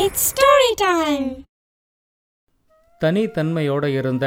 [0.00, 1.26] It's story time
[3.00, 4.24] தனித்தன்மையோட இருந்த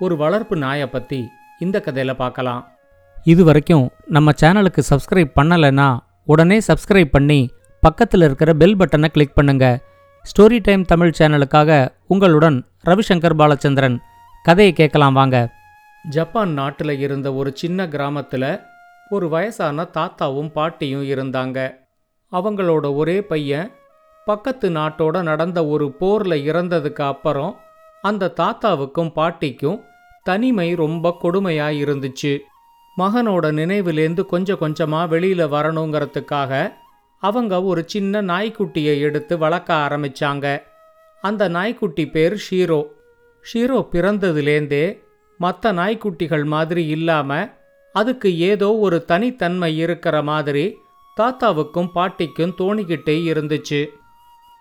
[0.00, 1.20] ஒரு வளர்ப்பு நாயை பற்றி
[1.58, 2.62] இந்த கதையில் பார்க்கலாம்.
[3.24, 3.84] இது வரைக்கும்
[4.16, 5.86] நம்ம சேனலுக்கு சப்ஸ்கிரைப் பண்ணலைன்னா
[6.24, 7.38] உடனே சப்ஸ்கிரைப் பண்ணி
[7.82, 9.64] பக்கத்தில் இருக்கிற பெல் பட்டனை கிளிக் பண்ணுங்க.
[10.24, 12.58] ஸ்டோரி டைம் தமிழ் சேனலுக்காக உங்களுடன்
[12.88, 13.96] ரவிசங்கர் பாலச்சந்திரன்.
[14.42, 15.36] கதையை கேட்கலாம் வாங்க.
[16.08, 18.48] ஜப்பான் நாட்டில் இருந்த ஒரு சின்ன கிராமத்தில்
[19.08, 21.58] ஒரு வயசான தாத்தாவும் பாட்டியும் இருந்தாங்க.
[22.32, 23.68] அவங்களோட ஒரே பையன்
[24.26, 27.52] பக்கத்து நாட்டோட நடந்த ஒரு போரில் இறந்ததுக்கு அப்புறம்
[28.02, 29.78] அந்த தாத்தாவுக்கும் பாட்டிக்கும்
[30.22, 32.32] தனிமை ரொம்ப கொடுமையாக இருந்துச்சு.
[32.98, 36.52] மகனோட நினைவிலேந்து கொஞ்சம் கொஞ்சமாக வெளியில் வரணுங்கிறதுக்காக
[37.22, 40.46] அவங்க ஒரு சின்ன நாய்க்குட்டியை எடுத்து வளர்க்க ஆரம்பிச்சாங்க.
[41.24, 42.80] அந்த நாய்க்குட்டி பேர் ஷீரோ.
[43.44, 44.86] ஷீரோ பிறந்ததுலேருந்தே
[45.40, 47.50] மற்ற நாய்க்குட்டிகள் மாதிரி இல்லாமல்
[47.94, 50.64] அதுக்கு ஏதோ ஒரு தனித்தன்மை இருக்கிற மாதிரி
[51.16, 53.80] தாத்தாவுக்கும் பாட்டிக்கும் தோணிக்கிட்டே இருந்துச்சு.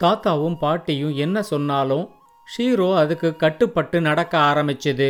[0.03, 2.09] தாத்தாவும் பாட்டியும் என்ன சொன்னாலும்
[2.47, 5.09] ஷீரோ அதுக்கு கட்டுப்பட்டு நடக்க ஆரம்பிச்சுது.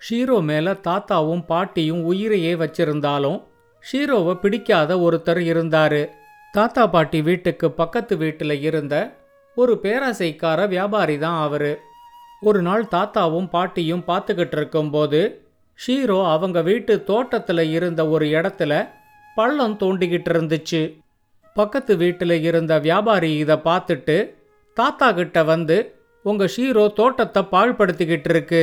[0.00, 3.38] ஷீரோ மேல தாத்தாவும் பாட்டியும் உயிரையே வச்சிருந்தாலும்
[3.84, 6.02] ஷீரோவை பிடிக்காத ஒருத்தர் இருந்தாரு.
[6.52, 8.94] தாத்தா பாட்டி வீட்டுக்கு பக்கத்து வீட்டில் இருந்த
[9.56, 11.72] ஒரு பேராசைக்கார வியாபாரி தான் அவரு.
[12.40, 15.20] ஒரு நாள் தாத்தாவும் பாட்டியும் பார்த்துக்கிட்டு இருக்கும்போது
[15.78, 18.88] ஷீரோ அவங்க வீட்டு தோட்டத்தில் இருந்த ஒரு இடத்துல
[19.34, 20.82] பள்ளம் தோண்டிக்கிட்டு இருந்துச்சு.
[21.56, 24.16] பக்கத்து வீட்டில் இருந்த வியாபாரி இதை பார்த்துட்டு
[24.76, 25.76] தாத்தா கிட்ட வந்து
[26.24, 28.62] உங்க ஷீரோ தோட்டத்தை பாழ்படுத்திக்கிட்டு இருக்கு.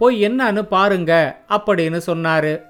[0.00, 1.12] போய் என்னன்னு பாருங்க
[1.48, 2.62] அப்படின்னு சொன்னாரு.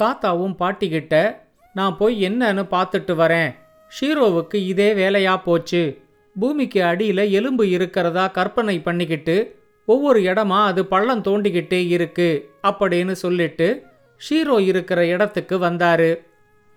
[0.00, 1.36] தாத்தாவும் பாட்டிக்கிட்ட
[1.74, 3.50] நான் போய் என்னன்னு பார்த்துட்டு வரேன்.
[3.92, 5.82] ஷீரோவுக்கு இதே வேலையா போச்சு.
[6.36, 9.36] பூமிக்கு அடியில் எலும்பு இருக்கிறதா கற்பனை பண்ணிக்கிட்டு
[9.88, 12.28] ஒவ்வொரு இடமா அது பள்ளம் தோண்டிக்கிட்டே இருக்கு
[12.62, 13.68] அப்படின்னு சொல்லிட்டு
[14.20, 16.10] ஷீரோ இருக்கிற இடத்துக்கு வந்தாரு.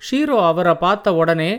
[0.02, 1.52] ஷீரோ அவரை பார்த்த உடனே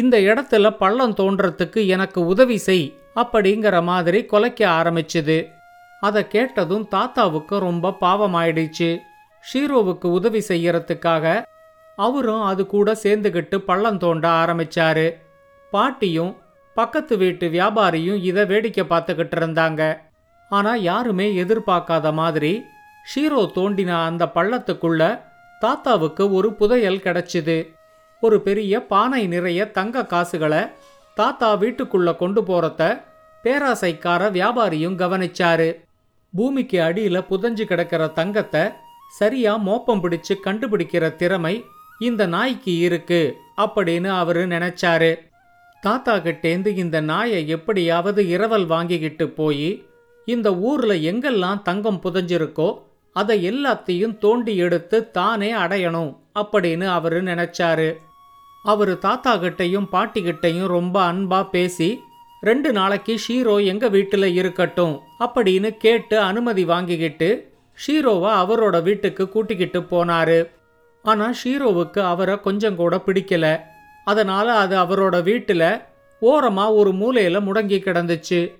[0.00, 5.38] இந்த இடத்துல பள்ளம் தோன்றத்துக்கு எனக்கு உதவி செய் அப்படிங்கிற மாதிரி கொலைக்க ஆரம்பிச்சுது.
[6.00, 8.90] அதை கேட்டதும் தாத்தாவுக்கு ரொம்ப பாவமாயிடுச்சு.
[9.44, 11.24] ஷீரோவுக்கு உதவி செய்யறதுக்காக
[11.98, 15.06] அவரும் அது கூட சேர்ந்துக்கிட்டு பள்ளம் தோண்ட ஆரம்பிச்சாரு.
[15.72, 16.32] பாட்டியும்
[16.76, 19.82] பக்கத்து வீட்டு வியாபாரியும் இதை வேடிக்கை பார்த்துக்கிட்டு இருந்தாங்க.
[20.50, 22.52] ஆனால் யாருமே எதிர்பார்க்காத மாதிரி
[23.10, 25.02] ஷீரோ தோண்டின அந்த பள்ளத்துக்குள்ள
[25.60, 27.58] தாத்தாவுக்கு ஒரு புதையல் கிடைச்சிது.
[28.20, 30.62] ஒரு பெரிய பானை நிறைய தங்க காசுகளை
[31.16, 32.82] தாத்தா வீட்டுக்குள்ள கொண்டு போறத
[33.44, 35.68] பேராசைக்கார வியாபாரியும் கவனிச்சாரு.
[36.32, 38.62] பூமிக்கு அடியில புதஞ்சு கிடக்கிற தங்கத்தை
[39.18, 41.54] சரியா மோப்பம் பிடிச்சு கண்டுபிடிக்கிற திறமை
[41.98, 43.20] இந்த நாய்க்கு இருக்கு
[43.56, 45.12] அப்படின்னு அவரு நினைச்சாரு.
[45.82, 49.70] தாத்தா கிட்டேந்து இந்த நாயை எப்படியாவது இரவல் வாங்கிக்கிட்டு போய்
[50.28, 52.68] இந்த ஊர்ல எங்கெல்லாம் தங்கம் புதஞ்சிருக்கோ
[53.16, 57.88] அதை எல்லாத்தையும் தோண்டி எடுத்து தானே அடையணும் அப்படின்னு அவரு நினைச்சாரு.
[58.64, 62.04] அவர் தாத்தா கிட்டையும் பாட்டி கிட்டையும் ரொம்ப அன்பா பேசி
[62.40, 70.50] ரெண்டு நாளைக்கு ஷீரோ எங்க வீட்டில் இருக்கட்டும் அப்படின்னு கேட்டு அனுமதி வாங்கிக்கிட்டு ஷீரோவை அவரோட வீட்டுக்கு கூட்டிக்கிட்டு போனாரு.
[71.02, 73.60] ஆனால் ஷீரோவுக்கு அவரை கொஞ்சம் கூட பிடிக்கல.
[74.04, 75.80] அதனால அது அவரோட வீட்டில்
[76.20, 78.52] ஓரமாக ஒரு மூலையில் முடங்கி கிடந்துச்சு.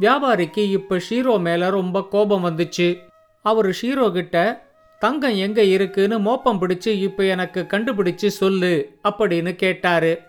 [0.00, 2.98] வியாபாரிக்கு இப்போ ஷீரோ மேலே ரொம்ப கோபம் வந்துச்சு.
[3.42, 4.66] அவர் ஷீரோ கிட்ட
[4.98, 10.20] தங்கம் எங்க இருக்குன்னு மோப்பம் பிடிச்சு இப்ப எனக்கு கண்டுபிடிச்சு சொல்லு அப்படின்னு கேட்டாரு.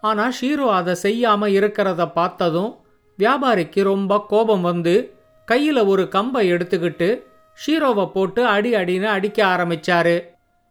[0.00, 2.76] ஆனா ஷீரோ அதை செய்யாம இருக்கிறத பார்த்ததும்
[3.18, 5.14] வியாபாரிக்கு ரொம்ப கோபம் வந்து
[5.52, 7.22] கையில ஒரு கம்பை எடுத்துக்கிட்டு
[7.58, 10.16] ஷீரோவை போட்டு அடி அடின்னு அடிக்க ஆரம்பிச்சாரு.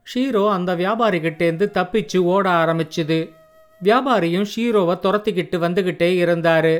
[0.07, 3.31] ஷீரோ அந்த வியாபாரிகிட்டேருந்து தப்பிச்சு ஓட ஆரம்பிச்சுது.
[3.83, 6.75] வியாபாரியும் ஷீரோவை துரத்திக்கிட்டு வந்துகிட்டே இருந்தாரு.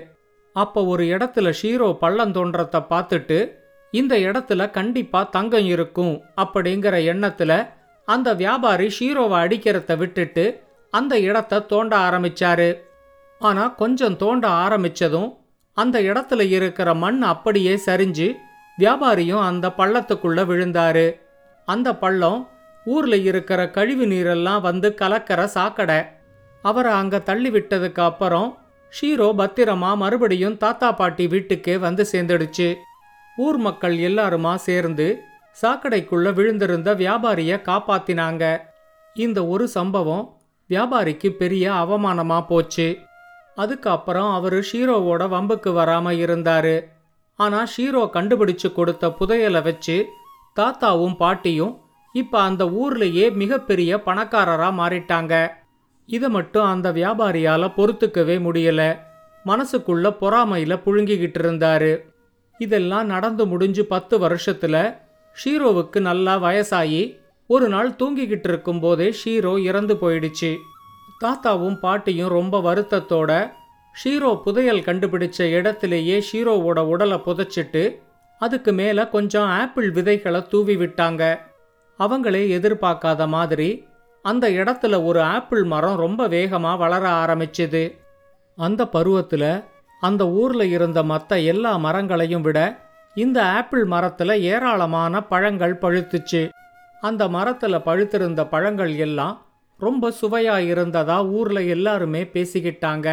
[0.56, 3.62] அப்போ ஒரு இடத்துல ஷீரோ பள்ளம் தோன்றத்தை பார்த்துட்டு
[3.94, 7.70] இந்த இடத்துல கண்டிப்பா தங்கம் இருக்கும் அப்படிங்கிற எண்ணத்துல
[8.06, 10.46] அந்த வியாபாரி ஷீரோவை அடிக்கிறத விட்டுட்டு
[10.92, 12.70] அந்த இடத்த தோண்ட ஆரம்பிச்சாரு.
[13.40, 15.30] ஆனா கொஞ்சம் தோண்ட ஆரம்பிச்சதும்
[15.74, 18.28] அந்த இடத்துல இருக்கிற மண் அப்படியே சரிஞ்சு
[18.80, 21.20] வியாபாரியும் அந்த பள்ளத்துக்குள்ள விழுந்தாரு.
[21.66, 22.48] அந்த பள்ளம்
[22.86, 26.00] ஊர்ல இருக்கிற கழிவு நீரெல்லாம் வந்து கலக்கிற சாக்கடை.
[26.62, 28.50] அவரை அங்க தள்ளி விட்டதுக்கு அப்புறம்
[28.94, 32.76] ஷீரோ பத்திரமா மறுபடியும் தாத்தா பாட்டி வீட்டுக்கே வந்து சேர்ந்துடுச்சு.
[33.38, 35.22] ஊர் மக்கள் எல்லாருமா சேர்ந்து
[35.62, 38.58] சாக்கடைக்குள்ள விழுந்திருந்த வியாபாரிய காப்பாத்தினாங்க.
[39.14, 40.38] இந்த ஒரு சம்பவம்
[40.70, 42.98] வியாபாரிக்கு பெரிய அவமானமா போச்சு.
[43.56, 46.84] அதுக்கப்புறம் அவரு ஷீரோவோட வம்புக்கு வராம இருந்தாரு.
[47.36, 50.06] ஆனா ஷீரோ கண்டுபிடிச்சு கொடுத்த புதையலை வச்சு
[50.56, 51.82] தாத்தாவும் பாட்டியும்
[52.14, 55.48] இப்ப அந்த ஊர்லயே மிகப்பெரிய பணக்காரரா மாறிட்டாங்க.
[56.06, 59.00] இதை மட்டும் அந்த வியாபாரியால பொறுத்துக்கவே முடியல.
[59.46, 62.13] மனசுக்குள்ள பொறாமையில புழுங்கிக்கிட்டு இருந்தாரு.
[62.58, 64.98] இதெல்லாம் நடந்து முடிஞ்சு பத்து வருஷத்துல
[65.36, 67.18] ஷீரோவுக்கு நல்லா வயசாகி
[67.48, 70.58] ஒரு நாள் தூங்கிக்கிட்டு இருக்கும்போதே ஷீரோ இறந்து போயிடுச்சு.
[71.24, 73.52] தாத்தாவும் பாட்டியும் ரொம்ப வருத்தத்தோட
[74.04, 78.00] ஷீரோ புதையல் கண்டுபிடிச்ச இடத்திலேயே ஷீரோவோட உடலை புதைச்சிட்டு
[78.40, 81.40] அதுக்கு மேலே கொஞ்சம் ஆப்பிள் விதைகளை தூவி விட்டாங்க.
[82.00, 83.88] அவங்களே எதிர்பார்க்காத மாதிரி
[84.22, 87.84] அந்த இடத்துல ஒரு ஆப்பிள் மரம் ரொம்ப வேகமாக வளர ஆரம்பிச்சுது.
[88.58, 89.64] அந்த பருவத்தில்
[90.04, 92.60] அந்த ஊரில் இருந்த மற்ற எல்லா மரங்களையும் விட
[93.16, 96.42] இந்த ஆப்பிள் மரத்தில் ஏராளமான பழங்கள் பழுத்துச்சு.
[97.02, 99.36] அந்த மரத்தில் பழுத்திருந்த பழங்கள் எல்லாம்
[99.80, 103.08] ரொம்ப சுவையா இருந்ததா ஊர்ல எல்லாருமே பேசிக்கிட்டாங்க.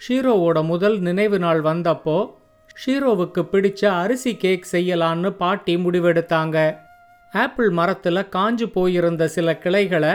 [0.00, 2.18] ஷீரோவோட முதல் நினைவு நாள் வந்தப்போ
[2.82, 6.76] ஷீரோவுக்கு பிடிச்ச அரிசி கேக் செய்யலான்னு பாட்டி முடிவெடுத்தாங்க.
[7.32, 10.14] ஆப்பிள் மரத்துல காஞ்சு போயிருந்த சில கிளைகளை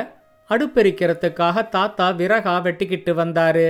[0.49, 3.67] அடுப்பெரிக்கிறதுக்காக தாத்தா விறகா வெட்டிக்கிட்டு வந்தாரு.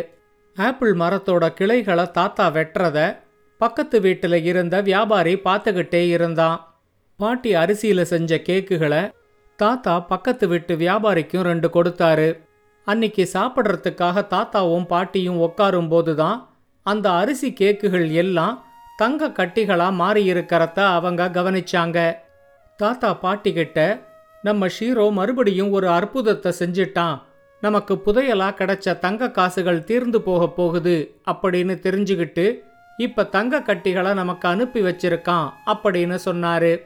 [0.65, 2.99] ஆப்பிள் மரத்தோட கிளைகளை தாத்தா வெட்டுறத
[3.61, 6.57] பக்கத்து வீட்டில் இருந்த வியாபாரி பார்த்துக்கிட்டே இருந்தான்.
[7.19, 9.01] பாட்டி அரிசியில் செஞ்ச கேக்குகளை
[9.59, 12.29] தாத்தா பக்கத்து வீட்டு வியாபாரிக்கும் ரெண்டு கொடுத்தாரு.
[12.87, 16.39] அன்னைக்கு சாப்பிட்றதுக்காக தாத்தாவும் பாட்டியும் உட்காரும்போது தான்
[16.85, 18.57] அந்த அரிசி கேக்குகள் எல்லாம்
[19.01, 21.97] தங்க கட்டிகளாக மாறியிருக்கிறத அவங்க கவனிச்சாங்க.
[22.79, 23.79] தாத்தா பாட்டிக்கிட்ட
[24.43, 27.17] நம்ம ஷீரோ மறுபடியும் ஒரு அற்புதத்தை செஞ்சிட்டான்.
[27.61, 30.95] நமக்கு புதையலா கிடைச்ச தங்க காசுகள் தீர்ந்து போக போகுது
[31.31, 32.45] அப்படின்னு தெரிஞ்சுக்கிட்டு
[32.97, 36.81] இப்ப தங்க கட்டிகளை நமக்கு அனுப்பி வச்சிருக்கான் அப்படின்னு சொன்னாரு.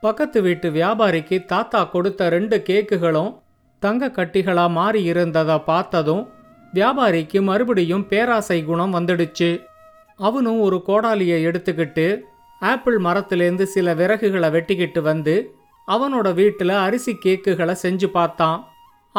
[0.00, 3.30] பக்கத்து வீட்டு வியாபாரிக்கு தாத்தா கொடுத்த ரெண்டு கேக்குகளும்
[3.78, 6.24] தங்க கட்டிகளா மாறி இருந்ததை பார்த்ததும்
[6.74, 9.50] வியாபாரிக்கு மறுபடியும் பேராசை குணம் வந்துடுச்சு.
[10.16, 12.20] அவனும் ஒரு கோடாலியை எடுத்துக்கிட்டு
[12.60, 15.34] ஆப்பிள் மரத்திலேருந்து சில விறகுகளை வெட்டிக்கிட்டு வந்து
[15.88, 18.58] அவனோட வீட்டில் அரிசி கேக்குகளை செஞ்சு பார்த்தான்.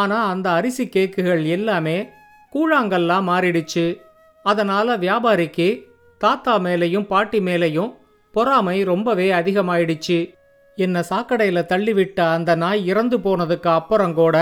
[0.02, 1.98] ஆனால் அந்த அரிசி கேக்குகள் எல்லாமே
[2.54, 3.86] கூழாங்கல்லா மாறிடுச்சு.
[4.46, 5.70] அதனால் வியாபாரிக்கு
[6.22, 7.92] தாத்தா மேலேயும் பாட்டி மேலேயும்
[8.36, 10.20] பொறாமை ரொம்பவே அதிகமாயிடுச்சு.
[10.78, 14.36] என்னை சாக்கடையில் தள்ளிவிட்ட அந்த நாய் இறந்து போனதுக்கு அப்புறம் கூட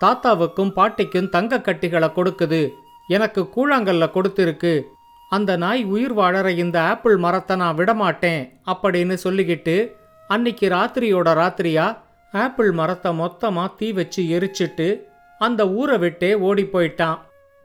[0.00, 2.62] தாத்தாவுக்கும் பாட்டிக்கும் தங்க கட்டிகளை கொடுக்குது.
[3.08, 4.74] எனக்கு கூழாங்கல்ல கொடுத்துருக்கு.
[5.32, 8.42] அந்த நாய் உயிர் வாழற இந்த ஆப்பிள் மரத்தை நான் விடமாட்டேன்
[8.72, 9.76] அப்படின்னு சொல்லிக்கிட்டு
[10.30, 11.86] அன்னைக்கு ராத்திரியோட ராத்திரியா
[12.42, 14.86] ஆப்பிள் மரத்தை மொத்தமா தீ வச்சு எரிச்சிட்டு
[15.40, 17.18] அந்த ஊரை விட்டே ஓடி போயிட்டான்.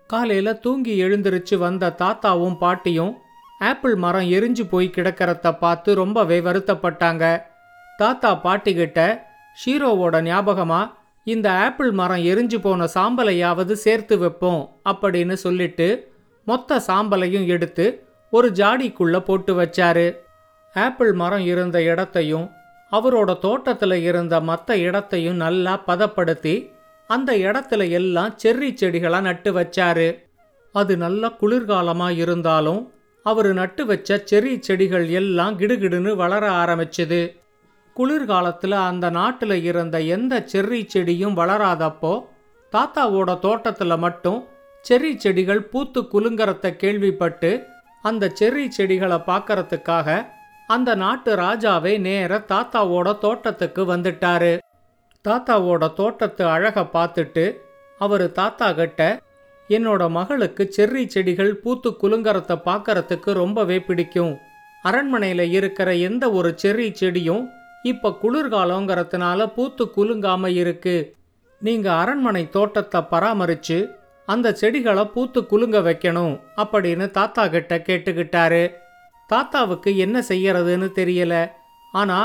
[0.10, 3.14] காலையில தூங்கி எழுந்திருச்சு வந்த தாத்தாவும் பாட்டியும்
[3.60, 7.24] ஆப்பிள் மரம் எரிஞ்சு போய் கிடக்கிறத பார்த்து ரொம்பவே வருத்தப்பட்டாங்க.
[7.98, 9.00] தாத்தா பாட்டிக்கிட்ட
[9.62, 10.82] ஷீரோவோட ஞாபகமா
[11.24, 15.88] இந்த ஆப்பிள் மரம் எரிஞ்சு போன சாம்பலையாவது சேர்த்து வைப்போம் அப்படின்னு சொல்லிட்டு
[16.48, 17.86] மொத்த சாம்பலையும் எடுத்து
[18.34, 20.08] ஒரு ஜாடிக்குள்ள போட்டு வச்சாரு.
[20.76, 22.48] ஆப்பிள் மரம் இருந்த இடத்தையும்
[22.92, 26.56] அவரோட தோட்டத்தில் இருந்த மற்ற இடத்தையும் நல்லா பதப்படுத்தி
[27.10, 30.08] அந்த இடத்துல எல்லாம் செர்ரி செடிகளாக நட்டு வச்சாரு.
[30.76, 32.82] அது நல்ல குளிர்காலமா இருந்தாலும்
[33.26, 37.22] அவர் நட்டு வச்ச செர்ரி செடிகள் எல்லாம் கிடுகிடுன்னு வளர ஆரம்பிச்சுது.
[37.96, 42.14] குளிர்காலத்தில் அந்த நாட்டில் இருந்த எந்த செர்ரி செடியும் வளராதப்போ
[42.74, 44.40] தாத்தாவோட தோட்டத்தில் மட்டும்
[44.86, 47.52] செர்ரி செடிகள் பூத்து குலுங்கறத கேள்விப்பட்டு
[48.02, 50.08] அந்த செர்ரி செடிகளை பார்க்கறதுக்காக
[50.70, 54.52] அந்த நாட்டு ராஜாவே நேர தாத்தாவோட தோட்டத்துக்கு வந்துட்டாரு.
[55.26, 57.46] தாத்தாவோட தோட்டத்து அழக பார்த்துட்டு
[58.02, 59.02] அவர் தாத்தா கிட்ட
[59.70, 64.34] என்னோட மகளுக்கு செர்ரி செடிகள் பூத்து குலுங்கறத பார்க்கறதுக்கு ரொம்பவே பிடிக்கும்.
[64.82, 67.46] அரண்மனையில் இருக்கிற எந்த ஒரு செர்ரி செடியும்
[67.84, 70.96] இப்ப குளிர்காலங்கிறதுனால பூத்து குலுங்காம இருக்கு.
[71.62, 73.80] நீங்க அரண்மனை தோட்டத்தை பராமரிச்சு
[74.28, 78.64] அந்த செடிகளை பூத்து குலுங்க வைக்கணும் அப்படின்னு தாத்தா கிட்ட கேட்டுக்கிட்டாரு.
[79.32, 81.36] தாத்தாவுக்கு என்ன செய்யறதுன்னு தெரியல.
[81.92, 82.20] ஆனா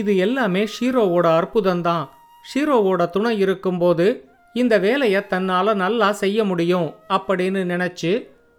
[0.00, 2.04] இது எல்லாமே ஷீரோவோட அற்புதம்தான்.
[2.50, 4.06] ஷீரோவோட துணை இருக்கும்போது
[4.54, 8.12] இந்த வேலையை தன்னால நல்லா செய்ய முடியும் அப்படின்னு நினைச்சு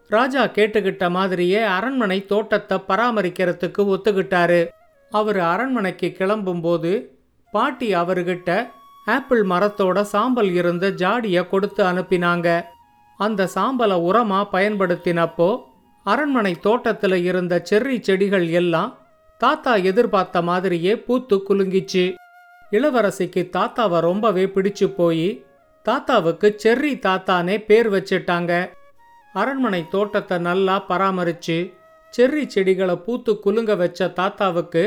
[0.10, 4.62] ராஜா கேட்டுக்கிட்ட மாதிரியே அரண்மனை தோட்டத்தை பராமரிக்கிறதுக்கு ஒத்துக்கிட்டாரு.
[5.12, 6.92] அவர் அரண்மனைக்கு கிளம்பும்போது
[7.54, 8.50] பாட்டி அவர்கிட்ட
[9.06, 12.48] ஆப்பிள் மரத்தோட சாம்பல் இருந்த ஜாடியை கொடுத்து அனுப்பினாங்க.
[13.20, 15.50] அந்த சாம்பலை உரமாக பயன்படுத்தினப்போ
[16.06, 18.92] அரண்மனை தோட்டத்தில் இருந்த செர்ரி செடிகள் எல்லாம்
[19.42, 22.04] தாத்தா எதிர்பார்த்த மாதிரியே பூத்து குலுங்கிச்சு.
[22.72, 25.30] இளவரசிக்கு தாத்தாவை ரொம்பவே பிடிச்சு போய்
[25.86, 28.52] தாத்தாவுக்கு செர்ரி தாத்தானே பேர் வச்சிட்டாங்க.
[29.34, 31.58] அரண்மனை தோட்டத்தை நல்லா பராமரிச்சு
[32.14, 34.84] செர்ரி செடிகளை பூத்து குலுங்க வச்ச தாத்தாவுக்கு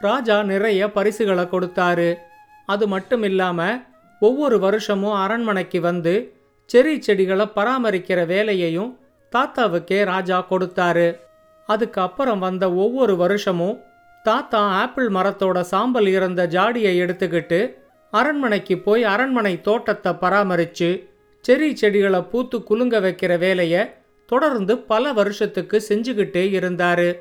[0.00, 2.10] ராஜா நிறைய பரிசுகளை கொடுத்தாரு.
[2.66, 3.80] அது மட்டும் இல்லாமல்
[4.22, 6.14] ஒவ்வொரு வருஷமும் அரண்மனைக்கு வந்து
[6.70, 8.90] செர்ரி செடிகளை பராமரிக்கிற வேலையையும்
[9.32, 11.16] தாத்தாவுக்கே ராஜா கொடுத்தாரு.
[11.66, 13.80] அதுக்கு அப்புறம் வந்த ஒவ்வொரு வருஷமும்
[14.22, 21.08] தாத்தா ஆப்பிள் மரத்தோட சாம்பல் இருந்த ஜாடியை எடுத்துக்கிட்டு அரண்மனைக்கு போய் அரண்மனை தோட்டத்தை பராமரித்து
[21.48, 23.90] செரி செடிகளை பூத்து குலுங்க வைக்கிற வேலையை
[24.26, 27.18] தொடர்ந்து பல வருஷத்துக்கு செஞ்சுக்கிட்டே இருந்தாரு.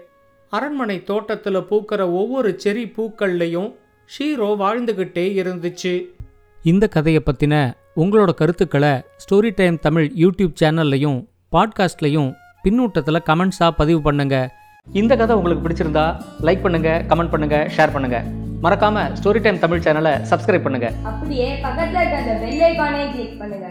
[0.49, 3.73] அரண்மனை தோட்டத்தில் பூக்கிற ஒவ்வொரு செரி பூக்கள்லையும்
[4.09, 6.05] ஷீரோ வாழ்ந்துகிட்டே இருந்துச்சு.
[6.63, 11.19] இந்த கதையை பற்றின உங்களோட கருத்துக்களை ஸ்டோரி டைம் தமிழ் யூடியூப் சேனல்லையும்
[11.55, 12.29] பாட்காஸ்ட்லையும்
[12.63, 14.35] பின்னூட்டத்தில் கமெண்ட்ஸாக பதிவு பண்ணுங்க.
[14.91, 16.03] இந்த கதை உங்களுக்கு பிடிச்சிருந்தா
[16.41, 18.17] லைக் பண்ணுங்க கமெண்ட் பண்ணுங்க ஷேர் பண்ணுங்க.
[18.63, 20.89] மறக்காம ஸ்டோரி டைம் தமிழ் சேனலை சப்ஸ்கிரைப் பண்ணுங்க.
[21.03, 23.67] அப்படியே பக்கத்துல இருக்க அந்த பெல் ஐகானையும் கிளிக் பண்ணுங்க.